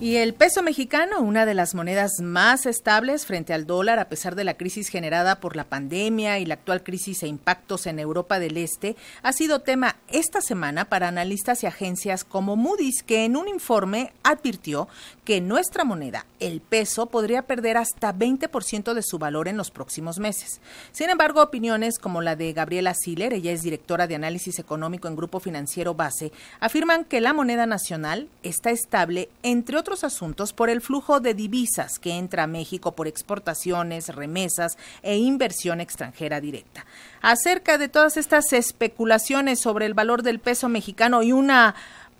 [0.00, 4.36] Y el peso mexicano, una de las monedas más estables frente al dólar a pesar
[4.36, 8.38] de la crisis generada por la pandemia y la actual crisis e impactos en Europa
[8.38, 13.36] del Este, ha sido tema esta semana para analistas y agencias como Moody's, que en
[13.36, 14.86] un informe advirtió
[15.24, 20.20] que nuestra moneda, el peso, podría perder hasta 20% de su valor en los próximos
[20.20, 20.60] meses.
[20.92, 25.16] Sin embargo, opiniones como la de Gabriela Siller, ella es directora de análisis económico en
[25.16, 30.80] Grupo Financiero Base, afirman que la moneda nacional está estable entre otros asuntos por el
[30.80, 36.86] flujo de divisas que entra a México por exportaciones, remesas e inversión extranjera directa.
[37.22, 41.74] Acerca de todas estas especulaciones sobre el valor del peso mexicano y una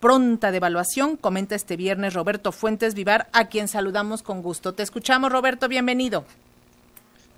[0.00, 4.74] pronta devaluación, comenta este viernes Roberto Fuentes Vivar, a quien saludamos con gusto.
[4.74, 6.24] Te escuchamos, Roberto, bienvenido.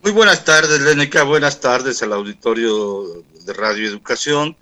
[0.02, 4.56] Muy buenas tardes, Lénica, buenas tardes al auditorio de Radio Educación.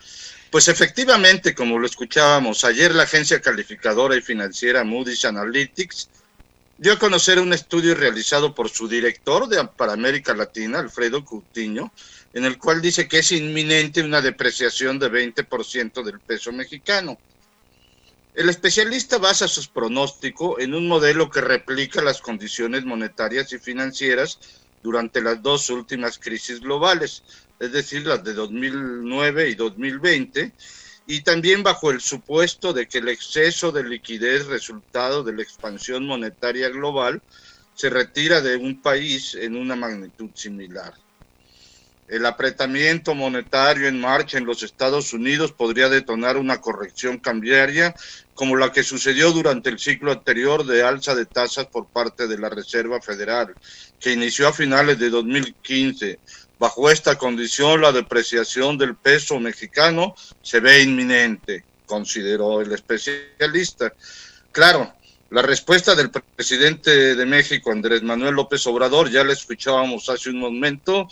[0.53, 6.11] Pues efectivamente, como lo escuchábamos, ayer la agencia calificadora y financiera Moody's Analytics
[6.77, 11.91] dio a conocer un estudio realizado por su director de, para América Latina, Alfredo Coutinho,
[12.35, 17.19] en el cual dice que es inminente una depreciación de 20% del peso mexicano.
[18.35, 24.39] El especialista basa sus pronósticos en un modelo que replica las condiciones monetarias y financieras
[24.83, 27.23] durante las dos últimas crisis globales,
[27.59, 30.53] es decir, las de 2009 y 2020,
[31.07, 36.07] y también bajo el supuesto de que el exceso de liquidez resultado de la expansión
[36.07, 37.23] monetaria global
[37.75, 40.95] se retira de un país en una magnitud similar.
[42.09, 47.95] El apretamiento monetario en marcha en los Estados Unidos podría detonar una corrección cambiaria
[48.35, 52.39] como la que sucedió durante el ciclo anterior de alza de tasas por parte de
[52.39, 53.55] la Reserva Federal,
[54.01, 56.19] que inició a finales de 2015
[56.63, 63.93] Bajo esta condición, la depreciación del peso mexicano se ve inminente, consideró el especialista.
[64.53, 64.95] Claro,
[65.31, 70.39] la respuesta del presidente de México, Andrés Manuel López Obrador, ya la escuchábamos hace un
[70.39, 71.09] momento,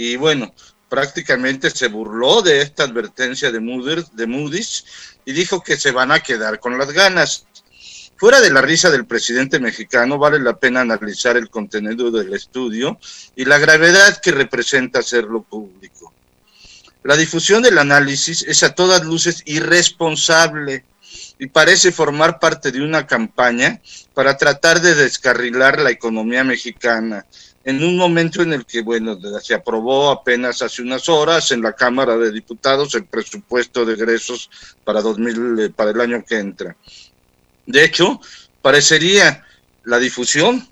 [0.00, 0.54] y bueno,
[0.88, 4.84] prácticamente se burló de esta advertencia de Moody's, de Moody's
[5.24, 7.46] y dijo que se van a quedar con las ganas.
[8.16, 13.00] Fuera de la risa del presidente mexicano, vale la pena analizar el contenido del estudio
[13.34, 16.14] y la gravedad que representa hacerlo público.
[17.02, 20.84] La difusión del análisis es a todas luces irresponsable
[21.40, 23.80] y parece formar parte de una campaña
[24.14, 27.26] para tratar de descarrilar la economía mexicana
[27.68, 31.74] en un momento en el que, bueno, se aprobó apenas hace unas horas en la
[31.74, 34.48] Cámara de Diputados el presupuesto de egresos
[34.84, 36.74] para, 2000, eh, para el año que entra.
[37.66, 38.22] De hecho,
[38.62, 39.44] parecería
[39.84, 40.66] la difusión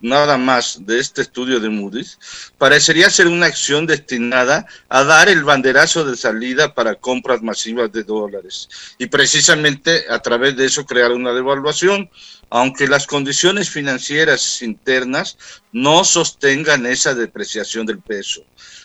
[0.00, 2.18] nada más de este estudio de Moody's,
[2.56, 8.02] parecería ser una acción destinada a dar el banderazo de salida para compras masivas de
[8.02, 12.08] dólares y precisamente a través de eso crear una devaluación,
[12.50, 15.38] aunque las condiciones financieras internas
[15.72, 18.42] no sostengan esa depreciación del peso.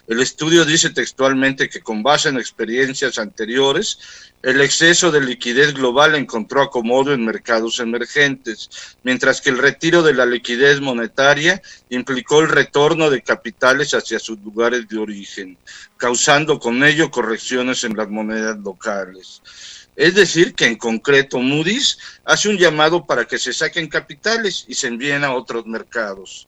[0.08, 3.98] El estudio dice textualmente que con base en experiencias anteriores,
[4.44, 8.70] el exceso de liquidez global encontró acomodo en mercados emergentes,
[9.02, 11.60] mientras que el retiro de la liquidez monetaria
[11.90, 15.58] implicó el retorno de capitales hacia sus lugares de origen,
[15.98, 19.42] causando con ello correcciones en las monedas locales.
[19.96, 24.74] Es decir, que en concreto Moody's hace un llamado para que se saquen capitales y
[24.74, 26.48] se envíen a otros mercados.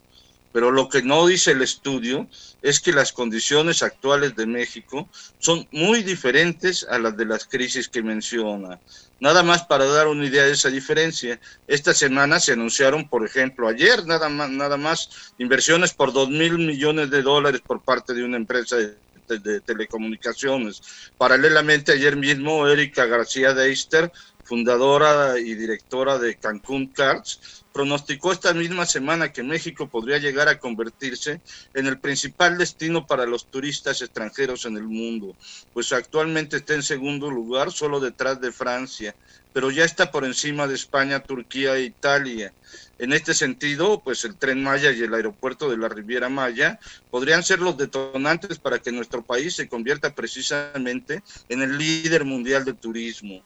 [0.52, 2.28] Pero lo que no dice el estudio
[2.62, 5.08] es que las condiciones actuales de México
[5.40, 8.80] son muy diferentes a las de las crisis que menciona.
[9.20, 13.68] Nada más para dar una idea de esa diferencia, esta semana se anunciaron, por ejemplo,
[13.68, 18.24] ayer nada más, nada más inversiones por dos mil millones de dólares por parte de
[18.24, 18.96] una empresa de,
[19.28, 20.82] de telecomunicaciones.
[21.18, 24.12] Paralelamente, ayer mismo, Erika García de Eister,
[24.48, 30.58] fundadora y directora de Cancún Cards, pronosticó esta misma semana que México podría llegar a
[30.58, 31.42] convertirse
[31.74, 35.36] en el principal destino para los turistas extranjeros en el mundo,
[35.74, 39.16] pues actualmente está en segundo lugar solo detrás de Francia,
[39.54, 42.54] pero ya está por encima de España, Turquía e Italia.
[43.00, 46.80] En este sentido, pues el tren Maya y el aeropuerto de la Riviera Maya
[47.12, 52.66] podrían ser los detonantes para que nuestro país se convierta precisamente en el líder mundial
[52.66, 53.44] de turismo.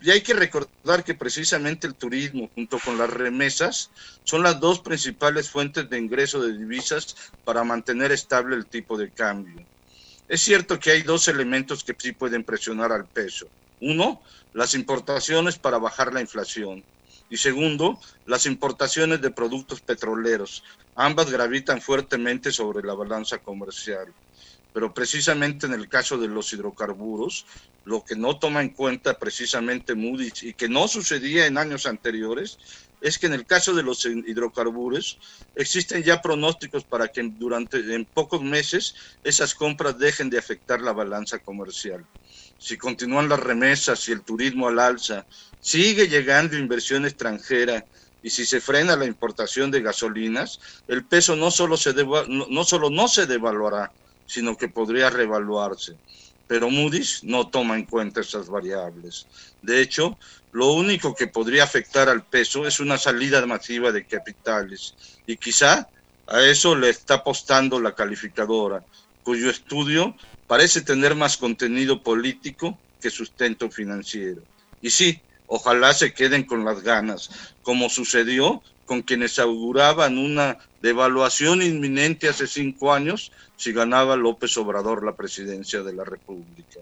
[0.00, 3.90] Y hay que recordar que precisamente el turismo, junto con las remesas,
[4.22, 7.14] son las dos principales fuentes de ingreso de divisas
[7.44, 9.66] para mantener estable el tipo de cambio.
[10.28, 13.46] Es cierto que hay dos elementos que sí pueden presionar al peso.
[13.80, 16.84] Uno, las importaciones para bajar la inflación.
[17.28, 20.62] Y segundo, las importaciones de productos petroleros.
[20.94, 24.14] Ambas gravitan fuertemente sobre la balanza comercial.
[24.74, 27.46] Pero precisamente en el caso de los hidrocarburos,
[27.84, 32.58] lo que no toma en cuenta precisamente Moody's y que no sucedía en años anteriores
[33.00, 35.20] es que en el caso de los hidrocarburos
[35.54, 40.92] existen ya pronósticos para que durante en pocos meses esas compras dejen de afectar la
[40.92, 42.04] balanza comercial.
[42.58, 45.24] Si continúan las remesas y el turismo al alza,
[45.60, 47.86] sigue llegando inversión extranjera
[48.20, 52.90] y si se frena la importación de gasolinas, el peso no solo, se no, solo
[52.90, 53.92] no se devaluará,
[54.26, 55.96] sino que podría revaluarse.
[56.46, 59.26] Pero Moody's no toma en cuenta esas variables.
[59.62, 60.18] De hecho,
[60.52, 64.94] lo único que podría afectar al peso es una salida masiva de capitales.
[65.26, 65.88] Y quizá
[66.26, 68.84] a eso le está apostando la calificadora,
[69.22, 70.14] cuyo estudio
[70.46, 74.42] parece tener más contenido político que sustento financiero.
[74.80, 77.30] Y sí, ojalá se queden con las ganas,
[77.62, 85.04] como sucedió con quienes auguraban una devaluación inminente hace cinco años si ganaba López Obrador
[85.04, 86.80] la presidencia de la República.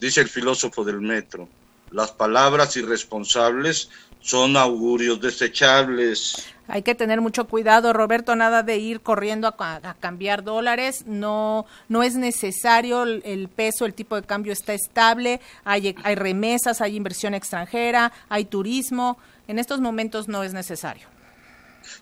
[0.00, 1.48] Dice el filósofo del metro,
[1.90, 3.90] las palabras irresponsables
[4.20, 6.46] son augurios desechables.
[6.66, 11.04] Hay que tener mucho cuidado, Roberto, nada de ir corriendo a, cambiar dólares.
[11.06, 15.40] No, no es necesario el, peso, el tipo de cambio está estable.
[15.64, 19.18] Hay, hay remesas, hay inversión extranjera, hay turismo.
[19.46, 21.06] En estos momentos no es necesario.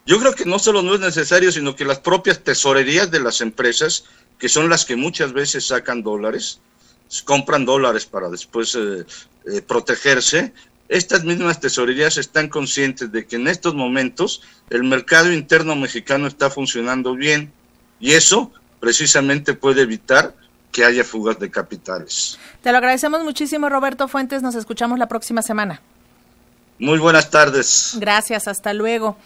[0.06, 3.40] Yo creo que no solo no es necesario, sino que las propias tesorerías de las
[3.40, 4.04] empresas,
[4.38, 6.60] que son las que muchas veces sacan dólares,
[7.24, 9.04] compran dólares para después eh,
[9.46, 10.52] eh, protegerse,
[10.88, 16.48] estas mismas tesorerías están conscientes de que en estos momentos el mercado interno mexicano está
[16.48, 17.52] funcionando bien
[17.98, 20.34] y eso precisamente puede evitar
[20.70, 22.38] que haya fugas de capitales.
[22.62, 24.42] Te lo agradecemos muchísimo, Roberto Fuentes.
[24.42, 25.80] Nos escuchamos la próxima semana.
[26.78, 27.96] Muy buenas tardes.
[27.98, 29.16] Gracias, hasta luego.